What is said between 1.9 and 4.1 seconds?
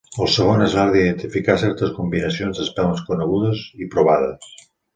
combinacions d'espelmes conegudes i